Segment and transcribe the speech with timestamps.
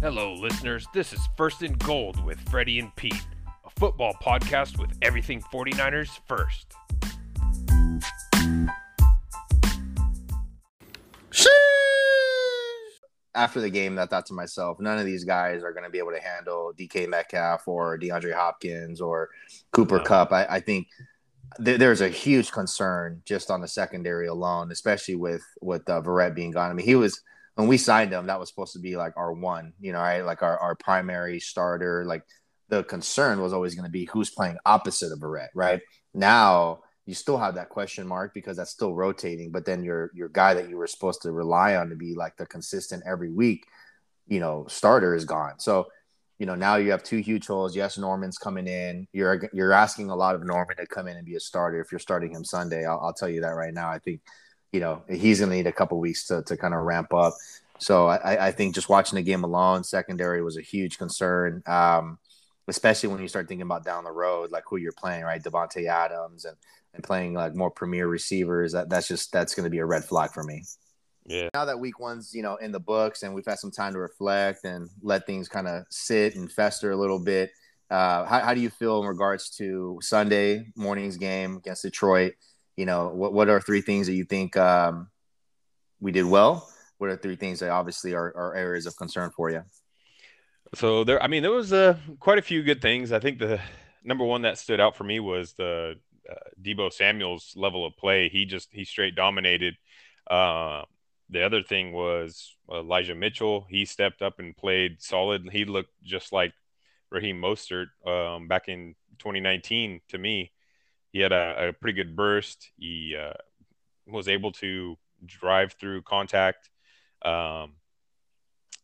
[0.00, 0.86] Hello, listeners.
[0.94, 3.20] This is First and Gold with Freddie and Pete,
[3.66, 6.72] a football podcast with everything 49ers first.
[13.34, 15.98] After the game, I thought to myself, none of these guys are going to be
[15.98, 19.30] able to handle DK Metcalf or DeAndre Hopkins or
[19.72, 20.04] Cooper No.
[20.04, 20.32] Kupp.
[20.32, 20.86] I, I think
[21.64, 26.36] th- there's a huge concern just on the secondary alone, especially with with uh, Verrett
[26.36, 26.70] being gone.
[26.70, 27.20] I mean, he was
[27.58, 30.20] when we signed him, that was supposed to be like our one, you know, right?
[30.20, 32.04] Like our, our primary starter.
[32.04, 32.22] Like
[32.68, 35.80] the concern was always going to be who's playing opposite of Verrett, right?
[36.14, 40.28] Now you still have that question mark because that's still rotating, but then your your
[40.28, 43.66] guy that you were supposed to rely on to be like the consistent every week,
[44.28, 45.58] you know, starter is gone.
[45.58, 45.88] So,
[46.38, 47.74] you know, now you have two huge holes.
[47.74, 49.08] Yes, Norman's coming in.
[49.12, 51.90] You're you're asking a lot of Norman to come in and be a starter if
[51.90, 52.86] you're starting him Sunday.
[52.86, 53.90] I'll, I'll tell you that right now.
[53.90, 54.20] I think,
[54.72, 57.34] you know, he's going to need a couple weeks to to kind of ramp up.
[57.78, 61.62] So I, I think just watching the game alone, secondary was a huge concern.
[61.66, 62.18] Um,
[62.66, 65.42] especially when you start thinking about down the road, like who you're playing, right?
[65.42, 66.56] Davante Adams and
[66.94, 68.72] and playing like more premier receivers.
[68.72, 70.64] That that's just that's going to be a red flag for me.
[71.26, 71.48] Yeah.
[71.52, 73.98] Now that week one's you know in the books and we've had some time to
[73.98, 77.50] reflect and let things kind of sit and fester a little bit.
[77.90, 82.34] Uh, how, how do you feel in regards to Sunday morning's game against Detroit?
[82.78, 85.08] You know, what what are three things that you think um,
[85.98, 86.70] we did well?
[86.98, 89.64] What are three things that obviously are, are areas of concern for you?
[90.76, 93.10] So there, I mean, there was uh, quite a few good things.
[93.10, 93.60] I think the
[94.04, 95.96] number one that stood out for me was the
[96.30, 98.28] uh, Deebo Samuel's level of play.
[98.28, 99.74] He just he straight dominated.
[100.30, 100.82] Uh,
[101.30, 103.66] the other thing was Elijah Mitchell.
[103.68, 105.48] He stepped up and played solid.
[105.50, 106.52] He looked just like
[107.10, 110.52] Raheem Mostert um, back in 2019 to me.
[111.12, 112.70] He had a, a pretty good burst.
[112.76, 113.34] He uh,
[114.06, 116.70] was able to drive through contact.
[117.22, 117.74] Um,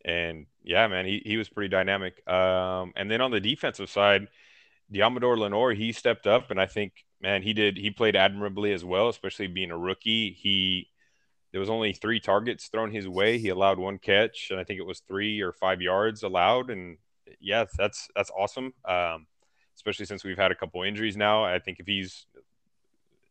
[0.05, 2.27] and yeah, man, he, he was pretty dynamic.
[2.29, 4.29] Um, and then on the defensive side,
[4.93, 7.77] Deommodore Lenoir, he stepped up, and I think, man, he did.
[7.77, 10.37] He played admirably as well, especially being a rookie.
[10.39, 10.89] He
[11.53, 13.39] there was only three targets thrown his way.
[13.39, 16.69] He allowed one catch, and I think it was three or five yards allowed.
[16.69, 16.99] And
[17.41, 18.75] yeah, that's that's awesome.
[18.85, 19.27] Um,
[19.77, 21.45] especially since we've had a couple injuries now.
[21.45, 22.27] I think if he's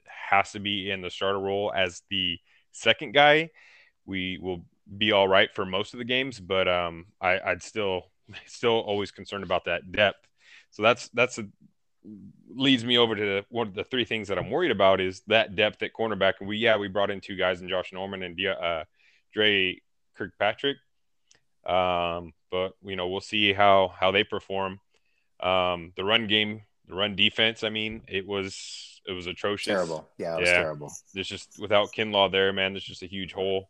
[0.05, 2.39] has to be in the starter role as the
[2.71, 3.51] second guy,
[4.05, 4.63] we will
[4.97, 6.39] be all right for most of the games.
[6.39, 8.07] But um, I, I'd still
[8.45, 10.27] still always concerned about that depth.
[10.71, 11.45] So that's that's a,
[12.53, 15.55] leads me over to one of the three things that I'm worried about is that
[15.55, 16.33] depth at cornerback.
[16.39, 18.83] And we yeah we brought in two guys in Josh Norman and uh,
[19.33, 19.79] Dre
[20.15, 20.77] Kirkpatrick.
[21.65, 24.79] Um, but you know we'll see how how they perform.
[25.43, 27.63] Um, the run game, the run defense.
[27.63, 29.73] I mean, it was it was atrocious.
[29.73, 30.07] Terrible.
[30.17, 30.61] Yeah, it was Yeah.
[30.61, 30.91] terrible.
[31.13, 32.73] There's just without Kinlaw there, man.
[32.73, 33.69] There's just a huge hole.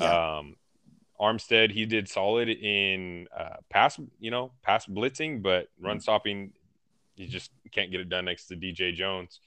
[0.00, 0.38] Yeah.
[0.38, 0.56] Um,
[1.20, 6.52] Armstead, he did solid in uh, pass, you know, pass blitzing, but run stopping,
[7.14, 9.38] he just can't get it done next to DJ Jones.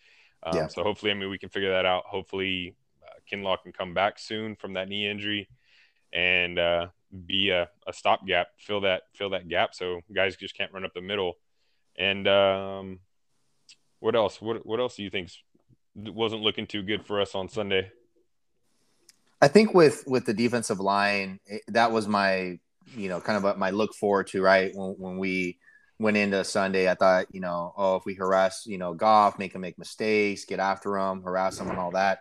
[0.43, 0.67] Um, Yeah.
[0.67, 2.05] So hopefully, I mean, we can figure that out.
[2.05, 5.49] Hopefully, uh, Kinlaw can come back soon from that knee injury
[6.13, 6.87] and uh,
[7.25, 10.93] be a, a stopgap, fill that fill that gap, so guys just can't run up
[10.93, 11.33] the middle.
[11.97, 12.99] And um,
[13.99, 14.41] what else?
[14.41, 15.31] What what else do you think
[15.95, 17.91] wasn't looking too good for us on Sunday?
[19.41, 22.59] I think with with the defensive line, it, that was my
[22.95, 25.59] you know kind of a, my look forward to right when when we
[25.99, 26.89] went into Sunday.
[26.89, 30.45] I thought you know oh if we harass you know Goff, make him make mistakes,
[30.45, 32.19] get after him, harass him, and all that.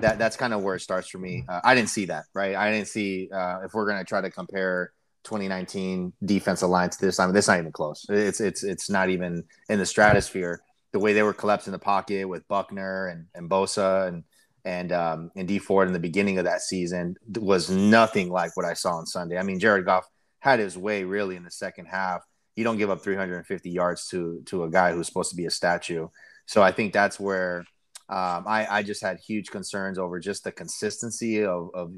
[0.00, 1.44] That that's kind of where it starts for me.
[1.48, 2.54] Uh, I didn't see that right.
[2.54, 4.92] I didn't see uh, if we're gonna try to compare
[5.24, 7.32] 2019 defensive line to this time.
[7.32, 8.06] This not even close.
[8.08, 10.60] It's it's it's not even in the stratosphere.
[10.92, 14.24] The way they were collapsing the pocket with Buckner and and Bosa and
[14.64, 18.66] and um, and Dee Ford in the beginning of that season was nothing like what
[18.66, 19.38] I saw on Sunday.
[19.38, 20.06] I mean, Jared Goff
[20.40, 22.22] had his way really in the second half.
[22.56, 25.50] You don't give up 350 yards to to a guy who's supposed to be a
[25.50, 26.08] statue.
[26.46, 27.64] So I think that's where
[28.08, 31.92] um, I, I just had huge concerns over just the consistency of, of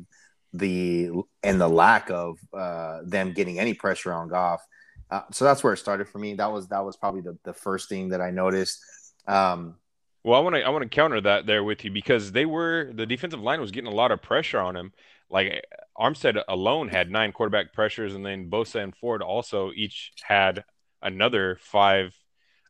[0.58, 1.10] the
[1.42, 4.64] and the lack of uh, them getting any pressure on Goff.
[5.10, 6.34] Uh, so that's where it started for me.
[6.34, 8.80] That was that was probably the, the first thing that I noticed.
[9.26, 9.76] Um,
[10.24, 12.90] Well, I want to I want to counter that there with you because they were
[12.92, 14.92] the defensive line was getting a lot of pressure on him.
[15.30, 15.64] Like
[15.96, 20.64] Armstead alone had nine quarterback pressures, and then Bosa and Ford also each had
[21.00, 22.16] another five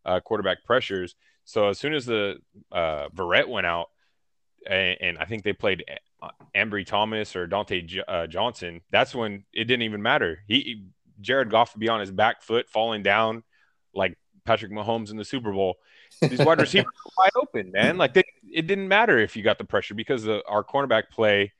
[0.04, 1.14] uh, quarterback pressures.
[1.44, 2.36] So as soon as the
[2.70, 3.86] uh, Verrett went out,
[4.68, 5.84] and, and I think they played
[6.54, 10.40] Ambry Thomas or Dontae J- uh, Johnson, that's when it didn't even matter.
[10.48, 10.84] He, he
[11.20, 13.42] Jared Goff would be on his back foot, falling down
[13.94, 15.76] like Patrick Mahomes in the Super Bowl.
[16.22, 17.96] These wide receivers were wide open, man.
[17.98, 21.52] Like they, it didn't matter if you got the pressure because the, our cornerback play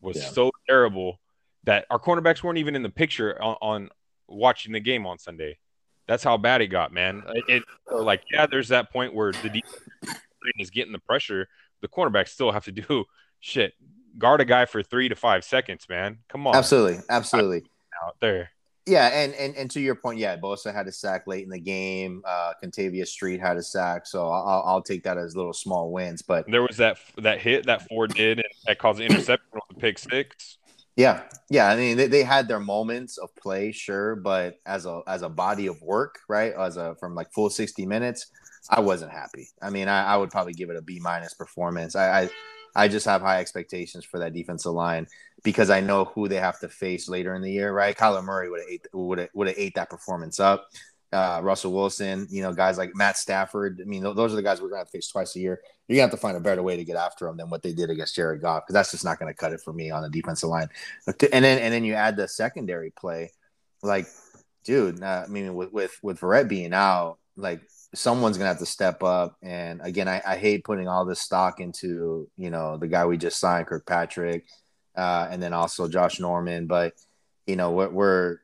[0.00, 0.28] was Yeah.
[0.28, 1.20] so terrible
[1.64, 3.88] that our cornerbacks weren't even in the picture on, on
[4.28, 5.58] watching the game on Sunday.
[6.06, 7.22] That's how bad it got, man.
[7.34, 7.62] It, it
[7.92, 10.20] like yeah, there's that point where the defense
[10.58, 11.48] is getting the pressure.
[11.80, 13.04] The cornerbacks still have to do
[13.46, 13.74] shit.
[14.18, 16.18] Guard a guy for three to five seconds, man.
[16.28, 16.56] Come on.
[16.56, 17.64] Absolutely, absolutely.
[18.04, 18.50] Out there.
[18.86, 21.58] Yeah, and, and and to your point, yeah, Bosa had a sack late in the
[21.58, 22.22] game.
[22.24, 26.22] Uh Kentavius Street had a sack, so I'll, I'll take that as little small wins.
[26.22, 29.60] But there was that that hit that Ford did and that caused an interception on
[29.68, 30.58] the pick six.
[30.94, 31.68] Yeah, yeah.
[31.68, 35.28] I mean, they, they had their moments of play, sure, but as a as a
[35.28, 36.54] body of work, right?
[36.54, 38.26] As a from like full sixty minutes,
[38.70, 39.48] I wasn't happy.
[39.60, 41.96] I mean, I, I would probably give it a B minus performance.
[41.96, 42.30] I, I
[42.76, 45.06] I just have high expectations for that defensive line
[45.42, 47.96] because I know who they have to face later in the year, right?
[47.96, 50.68] Kyler Murray would have ate would have ate that performance up.
[51.12, 53.80] Uh, Russell Wilson, you know, guys like Matt Stafford.
[53.80, 55.60] I mean, those are the guys we're going to face twice a year.
[55.88, 57.62] You're going to have to find a better way to get after them than what
[57.62, 59.90] they did against Jared Goff because that's just not going to cut it for me
[59.90, 60.68] on the defensive line.
[61.06, 63.32] And then and then you add the secondary play,
[63.82, 64.06] like,
[64.64, 65.02] dude.
[65.02, 67.62] Uh, I mean, with with with Verrett being out, like
[67.96, 69.36] someone's gonna have to step up.
[69.42, 73.16] And again, I, I hate putting all this stock into you know the guy we
[73.16, 74.46] just signed, Kirkpatrick,
[74.96, 76.66] uh, and then also Josh Norman.
[76.66, 76.94] But
[77.46, 78.38] you know we're, we're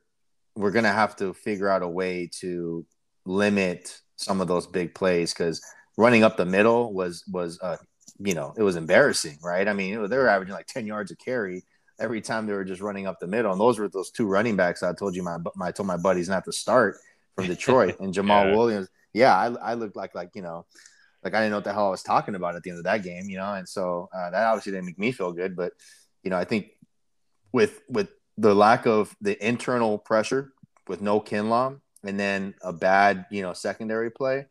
[0.54, 2.84] we're going to have to figure out a way to
[3.24, 5.62] limit some of those big plays because
[5.96, 7.76] running up the middle was was uh
[8.18, 11.16] you know it was embarrassing right i mean they were averaging like 10 yards a
[11.16, 11.64] carry
[11.98, 14.56] every time they were just running up the middle and those were those two running
[14.56, 16.96] backs i told you my, my i told my buddies not to start
[17.34, 18.56] from detroit and Jamaal yeah.
[18.56, 20.66] williams yeah I, I looked like like you know
[21.22, 22.84] like i didn't know what the hell i was talking about at the end of
[22.84, 25.72] that game you know and so uh, that obviously didn't make me feel good but
[26.22, 26.70] you know i think
[27.52, 30.52] with with the lack of the internal pressure
[30.88, 34.46] with no Kinlaw and then a bad, you know, secondary play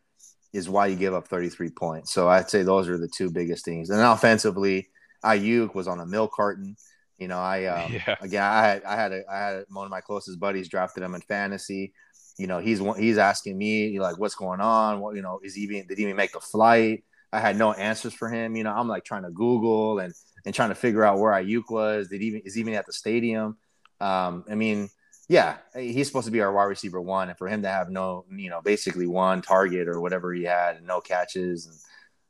[0.54, 2.14] is why you give up 33 points.
[2.14, 3.90] So I'd say those are the two biggest things.
[3.90, 4.90] And offensively,
[5.24, 6.76] Aiyuk was on a milk carton.
[7.22, 8.16] You know, I um, yeah.
[8.20, 11.16] again, I had I had a, I had one of my closest buddies drafted him
[11.16, 11.94] in fantasy.
[12.38, 15.00] You know, he's he's asking me like, what's going on?
[15.00, 17.04] What you know, is he even did he even make the flight?
[17.32, 18.56] I had no answers for him.
[18.56, 20.14] You know, I'm like trying to Google and
[20.46, 22.10] and trying to figure out where Aiyuk was.
[22.10, 23.58] Did even is even at the stadium?
[24.00, 24.90] Um, I mean,
[25.30, 28.26] yeah, he's supposed to be our wide receiver one, and for him to have no,
[28.32, 31.76] you know, basically one target or whatever he had and no catches, and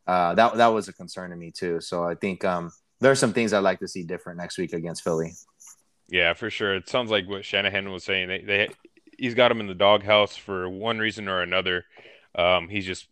[0.05, 1.79] uh, that that was a concern to me too.
[1.79, 4.73] So I think um, there are some things I'd like to see different next week
[4.73, 5.33] against Philly.
[6.09, 6.75] Yeah, for sure.
[6.75, 8.27] It sounds like what Shanahan was saying.
[8.29, 8.69] They, they
[9.17, 11.85] he's got him in the doghouse for one reason or another.
[12.35, 13.07] Um, he's just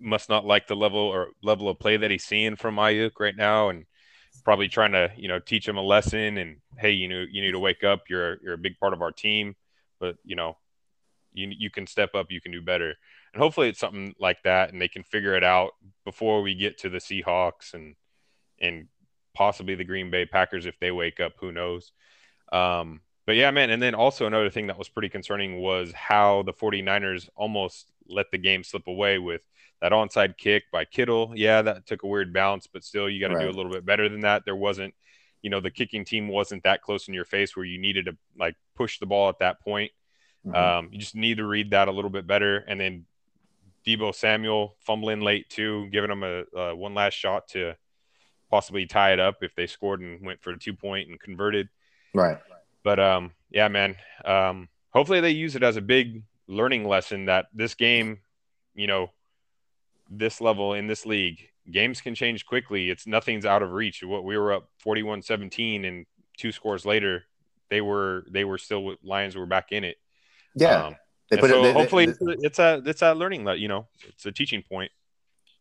[0.00, 3.36] must not like the level or level of play that he's seeing from Aiyuk right
[3.36, 3.86] now, and
[4.44, 7.52] probably trying to you know teach him a lesson and hey you know you need
[7.52, 9.54] to wake up you're you're a big part of our team
[10.00, 10.56] but you know
[11.32, 12.94] you you can step up you can do better
[13.32, 15.72] and hopefully it's something like that and they can figure it out
[16.04, 17.94] before we get to the Seahawks and
[18.60, 18.88] and
[19.34, 21.92] possibly the Green Bay Packers if they wake up who knows
[22.52, 26.42] um, but yeah man and then also another thing that was pretty concerning was how
[26.42, 29.42] the 49ers almost let the game slip away with
[29.84, 33.28] that onside kick by Kittle, yeah, that took a weird bounce, but still, you got
[33.28, 33.44] to right.
[33.44, 34.46] do a little bit better than that.
[34.46, 34.94] There wasn't,
[35.42, 38.16] you know, the kicking team wasn't that close in your face where you needed to
[38.38, 39.92] like push the ball at that point.
[40.46, 40.56] Mm-hmm.
[40.56, 42.64] Um, you just need to read that a little bit better.
[42.66, 43.04] And then
[43.86, 47.76] Deebo Samuel fumbling late too, giving them a, a one last shot to
[48.54, 51.68] possibly tie it up if they scored and went for a two point and converted.
[52.14, 52.38] Right.
[52.84, 53.96] But um, yeah, man.
[54.24, 58.20] Um, hopefully they use it as a big learning lesson that this game,
[58.72, 59.10] you know,
[60.08, 62.90] this level in this league, games can change quickly.
[62.90, 64.04] It's nothing's out of reach.
[64.04, 66.06] What we were up 41-17 and
[66.38, 67.24] two scores later,
[67.70, 69.96] they were they were still Lions were back in it.
[70.54, 70.84] Yeah.
[70.84, 70.96] Um,
[71.28, 74.26] they so it, they, hopefully they, it's a it's a learning that you know it's
[74.26, 74.92] a teaching point.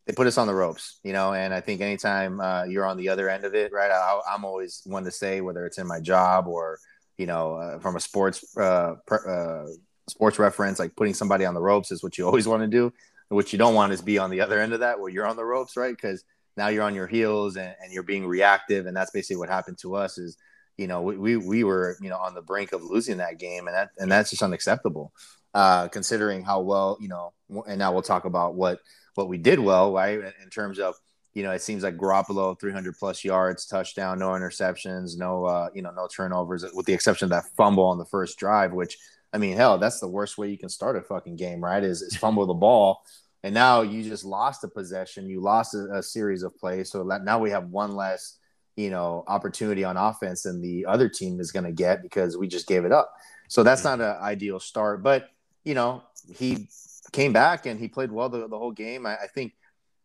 [0.05, 2.97] They put us on the ropes, you know, and I think anytime uh, you're on
[2.97, 3.89] the other end of it, right?
[3.89, 6.79] I, am always one to say whether it's in my job or
[7.17, 9.65] you know uh, from a sports uh, uh,
[10.09, 12.91] sports reference, like putting somebody on the ropes is what you always want to do
[13.33, 15.35] what you don't want is be on the other end of that where you're on
[15.35, 15.95] the ropes, right?
[15.95, 16.23] Because
[16.55, 19.77] now you're on your heels and, and, you're being reactive, and that's basically what happened
[19.79, 20.17] to us.
[20.17, 20.37] Is
[20.77, 23.67] you know we, we, we were you know on the brink of losing that game,
[23.67, 25.13] and that and that's just unacceptable,
[25.53, 27.33] uh, considering how well you know.
[27.67, 28.79] And now we'll talk about what
[29.15, 30.19] what we did well, right?
[30.41, 30.95] In terms of
[31.33, 35.81] you know, it seems like Garoppolo 300 plus yards, touchdown, no interceptions, no uh, you
[35.81, 38.97] know no turnovers, with the exception of that fumble on the first drive, which
[39.31, 41.83] I mean, hell, that's the worst way you can start a fucking game, right?
[41.83, 43.03] Is, is fumble the ball
[43.43, 47.03] and now you just lost a possession you lost a, a series of plays so
[47.03, 48.37] now we have one less
[48.75, 52.47] you know opportunity on offense than the other team is going to get because we
[52.47, 53.13] just gave it up
[53.47, 55.29] so that's not an ideal start but
[55.63, 56.01] you know
[56.35, 56.67] he
[57.11, 59.53] came back and he played well the, the whole game I, I think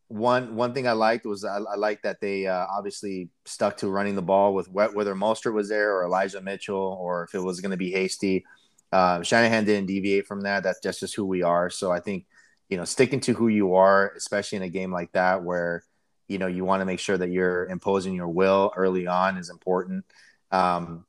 [0.08, 3.88] one one thing I liked was I, I liked that they uh, obviously stuck to
[3.88, 7.60] running the ball with whether Mostert was there or Elijah Mitchell or if it was
[7.60, 8.44] going to be Hasty.
[8.90, 10.62] Uh, Shanahan didn't deviate from that.
[10.62, 11.68] That's just, just who we are.
[11.68, 12.24] So I think,
[12.70, 15.84] you know, sticking to who you are, especially in a game like that where,
[16.28, 19.50] you know, you want to make sure that you're imposing your will early on is
[19.50, 20.04] important.
[20.50, 21.04] Um,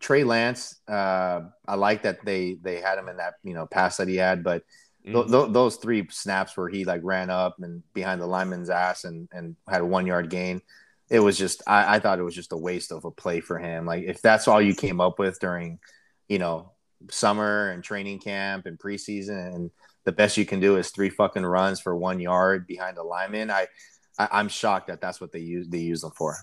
[0.00, 3.96] Trey Lance, uh, I like that they they had him in that you know pass
[3.96, 4.62] that he had, but
[5.04, 5.14] mm-hmm.
[5.14, 9.04] th- th- those three snaps where he like ran up and behind the lineman's ass
[9.04, 10.62] and and had a one yard gain,
[11.10, 13.58] it was just I, I thought it was just a waste of a play for
[13.58, 13.86] him.
[13.86, 15.80] Like if that's all you came up with during,
[16.28, 16.72] you know,
[17.10, 19.70] summer and training camp and preseason, and
[20.08, 23.50] the best you can do is three fucking runs for one yard behind a lineman,
[23.50, 23.66] I,
[24.18, 26.34] I am shocked that that's what they use they use them for.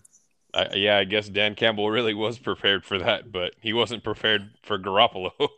[0.54, 4.52] Uh, yeah, I guess Dan Campbell really was prepared for that, but he wasn't prepared
[4.62, 5.32] for Garoppolo.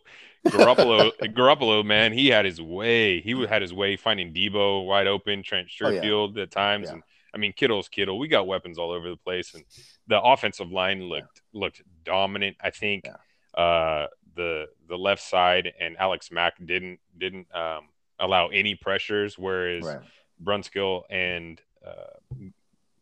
[0.48, 3.20] Garoppolo, Garoppolo, man, he had his way.
[3.20, 6.44] He had his way finding Deebo wide open, Trent Sherfield oh, yeah.
[6.44, 6.94] at times, yeah.
[6.94, 7.04] and
[7.36, 8.18] I mean, Kittle's Kittle.
[8.18, 9.66] We got weapons all over the place, and
[10.08, 11.60] the offensive line looked yeah.
[11.60, 12.56] looked dominant.
[12.64, 13.06] I think
[13.54, 19.86] uh, the the left side and Alex Mack didn't didn't um, allow any pressures, whereas
[19.86, 20.00] right.
[20.44, 22.50] Brunskill and uh,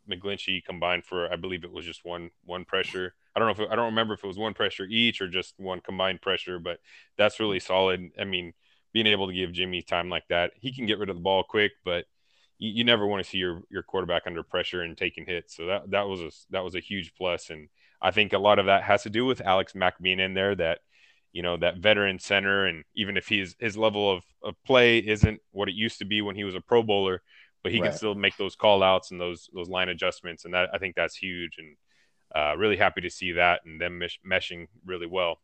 [0.09, 3.13] McGlinchey combined for I believe it was just one one pressure.
[3.35, 5.27] I don't know if it, I don't remember if it was one pressure each or
[5.27, 6.79] just one combined pressure, but
[7.17, 8.11] that's really solid.
[8.19, 8.53] I mean,
[8.93, 11.43] being able to give Jimmy time like that, he can get rid of the ball
[11.43, 12.05] quick, but
[12.57, 15.55] you, you never want to see your your quarterback under pressure and taking hits.
[15.55, 17.69] So that that was a that was a huge plus, and
[18.01, 20.55] I think a lot of that has to do with Alex Mack being in there.
[20.55, 20.79] That
[21.35, 25.41] you know that veteran center, and even if he's his level of, of play isn't
[25.51, 27.21] what it used to be when he was a Pro Bowler,
[27.61, 27.89] but he right.
[27.89, 30.95] can still make those call outs and those those line adjustments, and that I think
[30.95, 31.75] that's huge, and
[32.33, 35.41] uh, really happy to see that and them mesh- meshing really well.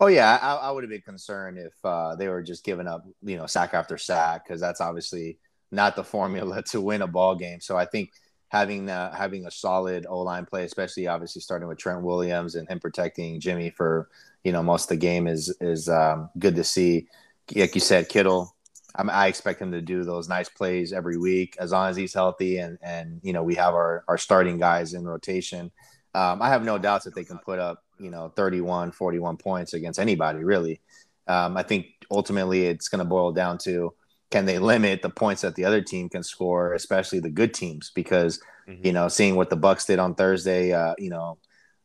[0.00, 3.06] Oh yeah, I, I would have been concerned if uh, they were just giving up,
[3.22, 5.38] you know, sack after sack, because that's obviously
[5.72, 7.62] not the formula to win a ball game.
[7.62, 8.10] So I think
[8.54, 12.78] having having a solid O line play, especially obviously starting with Trent Williams and him
[12.78, 14.08] protecting Jimmy for
[14.44, 17.08] you know most of the game is is um, good to see.
[17.56, 18.54] Like you said, Kittle,
[18.94, 22.14] I'm, i expect him to do those nice plays every week as long as he's
[22.14, 25.72] healthy and and you know we have our our starting guys in rotation.
[26.14, 29.74] Um, I have no doubts that they can put up you know 31, 41 points
[29.74, 30.80] against anybody really.
[31.26, 33.94] Um, I think ultimately it's going to boil down to
[34.34, 37.92] can they limit the points that the other team can score, especially the good teams?
[37.94, 38.84] Because mm-hmm.
[38.84, 41.38] you know, seeing what the Bucks did on Thursday, uh, you know,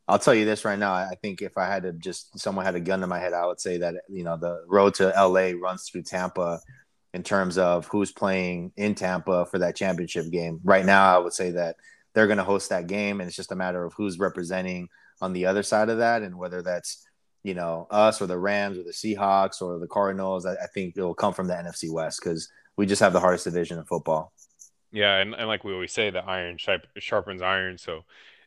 [0.08, 0.92] I'll tell you this right now.
[0.92, 3.46] I think if I had to just someone had a gun to my head, I
[3.46, 6.60] would say that you know the road to LA runs through Tampa
[7.14, 10.60] in terms of who's playing in Tampa for that championship game.
[10.64, 11.76] Right now, I would say that
[12.16, 14.90] they're going to host that game, and it's just a matter of who's representing
[15.22, 17.06] on the other side of that, and whether that's
[17.44, 20.96] you know, us or the Rams or the Seahawks or the Cardinals, I, I think
[20.98, 23.86] it will come from the NFC West because we just have the hardest division in
[23.86, 24.34] football.
[24.92, 27.78] Yeah, and, and like we always say, the iron sharpens iron.
[27.78, 28.04] So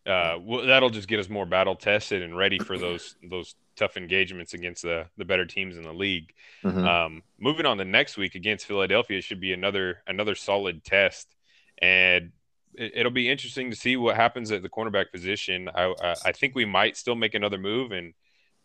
[0.07, 4.53] uh, that'll just get us more battle tested and ready for those those tough engagements
[4.53, 6.33] against the the better teams in the league.
[6.65, 6.85] Mm-hmm.
[6.85, 11.35] Um, moving on to next week against Philadelphia should be another another solid test,
[11.79, 12.33] and
[12.75, 15.69] it, will be interesting to see what happens at the cornerback position.
[15.73, 18.13] I I think we might still make another move and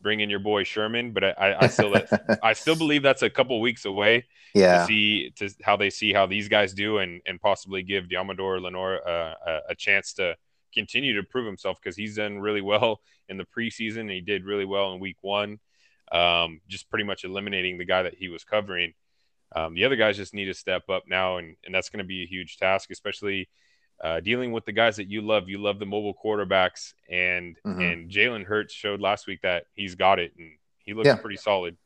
[0.01, 1.94] bring in your boy Sherman, but I, I still
[2.44, 4.25] I still believe that's a couple weeks away.
[4.54, 4.80] Yeah.
[4.80, 8.62] To see to how they see how these guys do, and and possibly give Deommodore
[8.62, 10.36] Lenoir uh, a, a chance to
[10.74, 14.01] continue to prove himself because he's done really well in the preseason.
[14.01, 15.60] And he did really well in week one,
[16.12, 18.94] um, just pretty much eliminating the guy that he was covering.
[19.56, 22.08] Um, the other guys just need to step up now, and and that's going to
[22.08, 23.50] be a huge task, especially
[24.04, 25.50] uh, dealing with the guys that you love.
[25.50, 27.82] You love the mobile quarterbacks, and mm-hmm.
[27.82, 30.51] and Jalen Hurts showed last week that he's got it, and
[30.84, 31.16] he looks yeah.
[31.16, 31.77] pretty solid.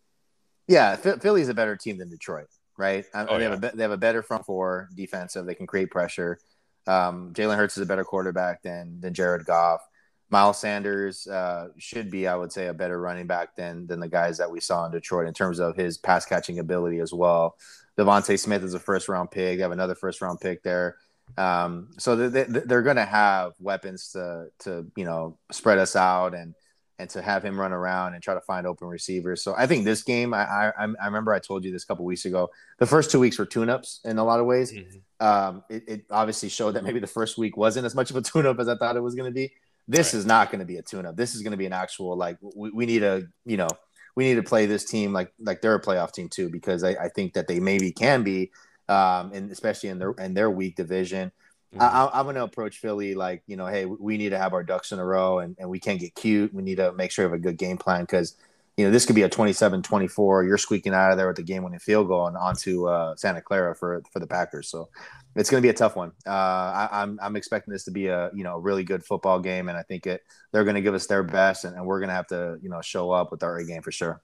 [0.67, 3.05] Yeah, Philly's a better team than Detroit, right?
[3.13, 3.49] I, oh, they, yeah.
[3.49, 5.45] have a, they have a better front four defensive.
[5.45, 6.39] They can create pressure.
[6.87, 9.81] Um, Jalen Hurts is a better quarterback than than Jared Goff.
[10.29, 14.07] Miles Sanders uh, should be, I would say, a better running back than than the
[14.07, 17.57] guys that we saw in Detroit in terms of his pass catching ability as well.
[17.97, 19.57] DeVonta Smith is a first round pick.
[19.57, 20.95] They have another first round pick there.
[21.37, 26.33] Um, so they, they're going to have weapons to to you know spread us out
[26.33, 26.55] and
[26.99, 29.43] and to have him run around and try to find open receivers.
[29.43, 30.71] So I think this game, I I,
[31.01, 32.49] I remember I told you this a couple weeks ago.
[32.77, 34.71] The first two weeks were tune-ups in a lot of ways.
[34.71, 35.25] Mm-hmm.
[35.25, 38.21] Um, it, it, obviously showed that maybe the first week wasn't as much of a
[38.21, 39.51] tune-up as I thought it was going to be.
[39.87, 40.19] This right.
[40.19, 41.15] is not going to be a tune-up.
[41.15, 43.69] This is going to be an actual like we, we need a you know
[44.15, 46.91] we need to play this team like like they're a playoff team too because I,
[46.91, 48.51] I think that they maybe can be
[48.89, 51.31] um, and especially in their in their weak division.
[51.73, 51.81] Mm-hmm.
[51.81, 54.63] I, am going to approach Philly like you know, hey, we need to have our
[54.63, 56.53] ducks in a row, and, and we can't get cute.
[56.53, 58.35] We need to make sure we have a good game plan because
[58.77, 60.47] you know, this could be a 27-24.
[60.47, 63.41] You're squeaking out of there with the game winning field goal and onto uh, Santa
[63.41, 64.69] Clara for for the Packers.
[64.69, 64.89] So
[65.35, 66.11] it's going to be a tough one.
[66.25, 69.39] Uh, I, am I'm, I'm expecting this to be a you know really good football
[69.39, 70.21] game, and I think it
[70.51, 72.69] they're going to give us their best, and, and we're going to have to you
[72.69, 74.21] know show up with our A game for sure.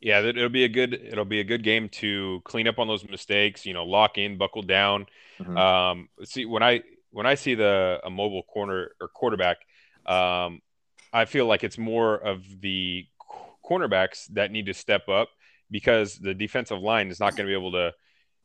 [0.00, 3.08] Yeah, it'll be a good it'll be a good game to clean up on those
[3.08, 3.64] mistakes.
[3.64, 5.06] You know, lock in, buckle down.
[5.40, 5.56] Mm-hmm.
[5.56, 9.58] Um, see when I when I see the a mobile corner or quarterback,
[10.04, 10.60] um,
[11.12, 13.06] I feel like it's more of the
[13.64, 15.30] cornerbacks that need to step up
[15.70, 17.92] because the defensive line is not going to be able to,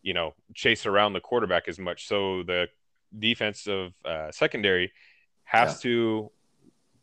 [0.01, 2.07] you know, chase around the quarterback as much.
[2.07, 2.67] So the
[3.17, 4.91] defensive uh, secondary
[5.43, 5.89] has yeah.
[5.91, 6.31] to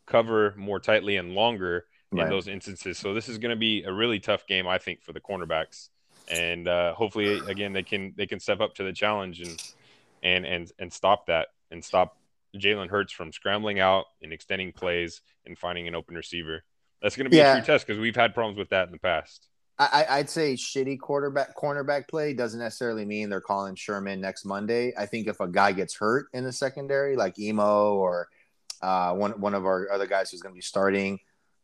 [0.05, 2.23] cover more tightly and longer right.
[2.23, 2.97] in those instances.
[2.97, 5.89] So this is going to be a really tough game, I think, for the cornerbacks.
[6.31, 9.73] And uh, hopefully, again, they can they can step up to the challenge and
[10.21, 12.17] and and and stop that and stop
[12.55, 16.63] Jalen Hurts from scrambling out and extending plays and finding an open receiver.
[17.01, 17.53] That's going to be yeah.
[17.53, 19.47] a true test because we've had problems with that in the past.
[19.81, 24.93] I, would say shitty quarterback cornerback play doesn't necessarily mean they're calling Sherman next Monday.
[24.97, 28.27] I think if a guy gets hurt in the secondary, like Emo or
[28.81, 31.19] uh, one one of our other guys who's going to be starting,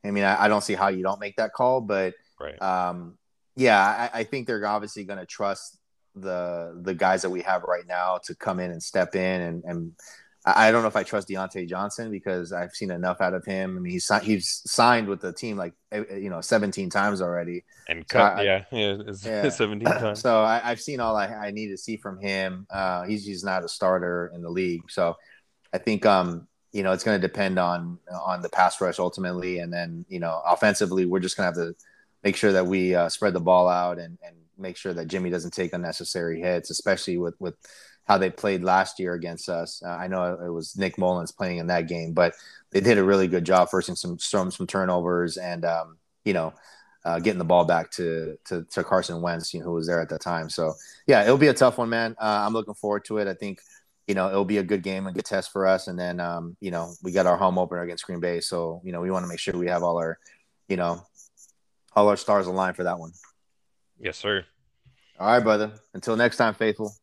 [0.05, 1.81] I mean, I, I, don't see how you don't make that call.
[1.81, 2.61] But right.
[2.61, 3.17] um,
[3.55, 5.77] yeah, I, I, think they're obviously going to trust
[6.15, 9.63] the the guys that we have right now to come in and step in and,
[9.65, 9.91] and
[10.45, 13.77] I don't know if I trust Dontae Johnson because I've seen enough out of him.
[13.77, 17.19] I mean, he's he's signed with the team like eh, eh, you know 17 times
[17.19, 20.19] already, and cut, so I, yeah, yeah, yeah, 17 times.
[20.19, 22.67] So I, have seen all I, I, need to see from him.
[22.69, 25.15] Uh, he's he's not a starter in the league, so
[25.73, 29.59] I think um you know it's going to depend on on the pass rush ultimately,
[29.59, 31.75] and then you know offensively we're just going to have to
[32.21, 35.29] make sure that we uh, spread the ball out and and make sure that Jimmy
[35.29, 37.55] doesn't take unnecessary hits, especially with with
[38.03, 39.81] how they played last year against us.
[39.85, 42.33] Uh, I know it was Nick Mullens playing in that game, but
[42.71, 46.53] they did a really good job forcing some some, some turnovers and um, you know
[47.05, 50.01] uh, getting the ball back to, to, to Carson Wentz, you know, who was there
[50.01, 50.49] at the time.
[50.49, 50.73] So
[51.05, 52.15] yeah, it'll be a tough one, man.
[52.19, 53.27] Uh, I'm looking forward to it.
[53.27, 53.59] I think
[54.07, 55.87] you know it'll be a good game, a good test for us.
[55.87, 58.91] And then um, you know we got our home opener against Green Bay, so you
[58.91, 60.17] know we want to make sure we have all our
[60.67, 61.01] you know
[61.95, 63.11] all our stars aligned for that one.
[63.99, 64.45] Yes, sir.
[65.19, 65.71] All right, brother.
[65.93, 66.93] Until next time, faithful.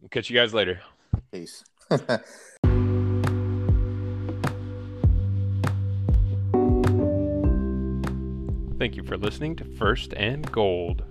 [0.00, 0.80] We'll catch you guys later.
[1.32, 1.64] Peace.
[8.78, 11.02] Thank you for listening to First and Gold.